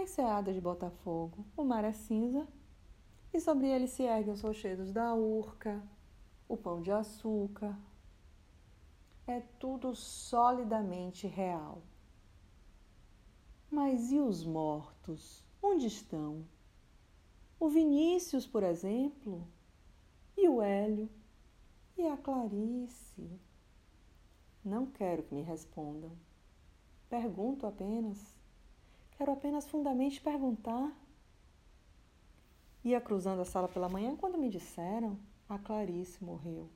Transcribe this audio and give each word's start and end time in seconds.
enseada 0.00 0.52
de 0.52 0.60
Botafogo, 0.60 1.44
o 1.56 1.64
mar 1.64 1.84
é 1.84 1.92
cinza 1.92 2.46
e 3.32 3.40
sobre 3.40 3.68
ele 3.68 3.86
se 3.86 4.02
erguem 4.02 4.32
os 4.32 4.40
rochedos 4.40 4.92
da 4.92 5.14
Urca, 5.14 5.82
o 6.48 6.56
pão 6.56 6.82
de 6.82 6.90
açúcar. 6.90 7.78
É 9.26 9.40
tudo 9.58 9.94
solidamente 9.94 11.26
real. 11.26 11.82
Mas 13.70 14.10
e 14.10 14.18
os 14.18 14.44
mortos? 14.44 15.46
Onde 15.62 15.86
estão? 15.86 16.44
O 17.60 17.68
Vinícius, 17.68 18.46
por 18.46 18.62
exemplo? 18.62 19.46
E 20.36 20.48
o 20.48 20.60
Hélio? 20.60 21.08
E 21.96 22.06
a 22.06 22.16
Clarice? 22.16 23.38
Não 24.64 24.86
quero 24.86 25.22
que 25.22 25.34
me 25.34 25.42
respondam. 25.42 26.10
Pergunto 27.08 27.66
apenas. 27.66 28.39
Quero 29.30 29.38
apenas 29.38 29.68
fundamente 29.68 30.20
perguntar. 30.20 30.92
Ia 32.82 33.00
cruzando 33.00 33.42
a 33.42 33.44
sala 33.44 33.68
pela 33.68 33.88
manhã 33.88 34.16
quando 34.16 34.36
me 34.36 34.50
disseram: 34.50 35.16
a 35.48 35.56
Clarice 35.56 36.24
morreu. 36.24 36.68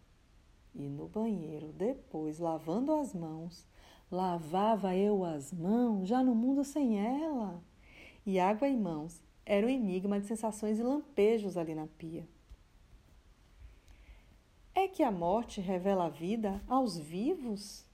E 0.73 0.89
no 0.89 1.09
banheiro, 1.09 1.73
depois, 1.73 2.39
lavando 2.39 2.93
as 2.93 3.13
mãos, 3.13 3.67
lavava 4.09 4.95
eu 4.95 5.25
as 5.25 5.53
mãos, 5.53 6.09
já 6.09 6.23
no 6.23 6.33
mundo 6.33 6.63
sem 6.63 6.97
ela. 6.97 7.61
E 8.25 8.39
água 8.39 8.69
e 8.69 8.77
mãos 8.77 9.21
era 9.45 9.67
um 9.67 9.71
enigma 9.71 10.21
de 10.21 10.27
sensações 10.27 10.79
e 10.79 10.83
lampejos 10.85 11.57
ali 11.57 11.75
na 11.75 11.89
pia. 11.89 12.25
É 14.73 14.87
que 14.87 15.03
a 15.03 15.11
morte 15.11 15.61
revela 15.61 16.07
a 16.07 16.09
vida 16.09 16.63
aos 16.69 16.97
vivos? 16.97 17.85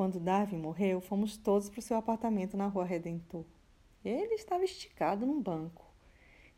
Quando 0.00 0.18
Darwin 0.18 0.56
morreu, 0.56 0.98
fomos 0.98 1.36
todos 1.36 1.68
para 1.68 1.78
o 1.78 1.82
seu 1.82 1.94
apartamento 1.94 2.56
na 2.56 2.66
Rua 2.66 2.86
Redentor. 2.86 3.44
Ele 4.02 4.32
estava 4.32 4.64
esticado 4.64 5.26
num 5.26 5.42
banco. 5.42 5.84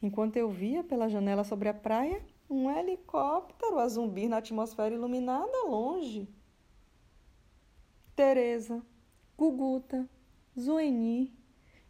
Enquanto 0.00 0.36
eu 0.36 0.48
via 0.48 0.84
pela 0.84 1.08
janela 1.08 1.42
sobre 1.42 1.68
a 1.68 1.74
praia 1.74 2.24
um 2.48 2.70
helicóptero 2.70 3.80
a 3.80 3.88
zumbir 3.88 4.28
na 4.28 4.36
atmosfera 4.36 4.94
iluminada 4.94 5.64
longe. 5.64 6.28
Teresa, 8.14 8.80
Guguta, 9.36 10.08
Zueni 10.56 11.36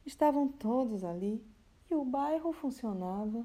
estavam 0.06 0.48
todos 0.48 1.04
ali 1.04 1.44
e 1.90 1.94
o 1.94 2.02
bairro 2.02 2.50
funcionava. 2.54 3.44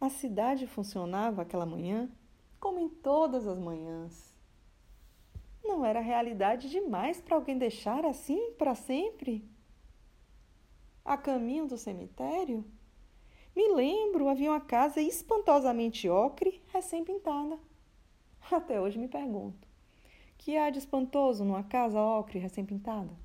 A 0.00 0.08
cidade 0.08 0.66
funcionava 0.66 1.42
aquela 1.42 1.66
manhã 1.66 2.10
como 2.58 2.80
em 2.80 2.88
todas 2.88 3.46
as 3.46 3.58
manhãs. 3.58 4.33
Não 5.64 5.84
era 5.84 6.00
realidade 6.00 6.68
demais 6.68 7.22
para 7.22 7.36
alguém 7.36 7.56
deixar 7.56 8.04
assim 8.04 8.52
para 8.52 8.74
sempre? 8.74 9.48
A 11.02 11.16
caminho 11.16 11.66
do 11.66 11.78
cemitério, 11.78 12.64
me 13.56 13.68
lembro, 13.68 14.28
havia 14.28 14.50
uma 14.50 14.60
casa 14.60 15.00
espantosamente 15.00 16.08
ocre, 16.08 16.62
recém-pintada. 16.68 17.58
Até 18.50 18.78
hoje 18.78 18.98
me 18.98 19.08
pergunto: 19.08 19.66
que 20.36 20.56
há 20.56 20.68
de 20.68 20.78
espantoso 20.78 21.44
numa 21.44 21.62
casa 21.62 21.98
ocre 22.00 22.38
recém-pintada? 22.38 23.16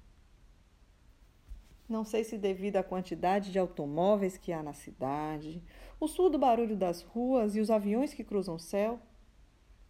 Não 1.90 2.06
sei 2.06 2.24
se 2.24 2.38
devido 2.38 2.78
à 2.78 2.84
quantidade 2.84 3.52
de 3.52 3.60
automóveis 3.60 4.38
que 4.38 4.54
há 4.54 4.64
na 4.64 4.74
cidade, 4.74 5.62
o 6.00 6.08
surdo 6.08 6.38
barulho 6.38 6.78
das 6.78 7.02
ruas 7.02 7.56
e 7.56 7.60
os 7.60 7.70
aviões 7.70 8.14
que 8.14 8.24
cruzam 8.24 8.56
o 8.56 8.60
céu. 8.60 9.00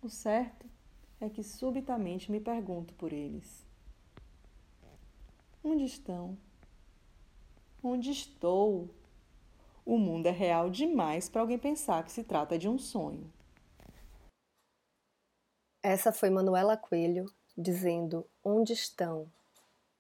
O 0.02 0.10
certo 0.10 0.66
é 1.20 1.30
que 1.30 1.44
subitamente 1.44 2.32
me 2.32 2.40
pergunto 2.40 2.94
por 2.94 3.12
eles. 3.12 3.66
Onde 5.64 5.84
estão? 5.84 6.38
Onde 7.84 8.12
estou? 8.12 8.90
O 9.86 9.98
mundo 9.98 10.28
é 10.28 10.32
real 10.32 10.70
demais 10.70 11.28
para 11.28 11.42
alguém 11.42 11.58
pensar 11.58 12.04
que 12.04 12.12
se 12.12 12.24
trata 12.24 12.58
de 12.58 12.70
um 12.70 12.78
sonho. 12.78 13.32
Essa 15.82 16.12
foi 16.12 16.30
Manuela 16.30 16.78
Coelho 16.78 17.26
dizendo 17.58 18.26
Onde 18.44 18.74
estão? 18.74 19.32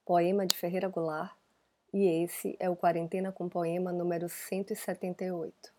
Poema 0.05 0.45
de 0.45 0.55
Ferreira 0.55 0.87
Goulart 0.87 1.35
e 1.93 2.05
esse 2.23 2.55
é 2.59 2.69
o 2.69 2.75
Quarentena 2.75 3.31
com 3.31 3.49
Poema 3.49 3.91
número 3.91 4.29
178. 4.29 5.78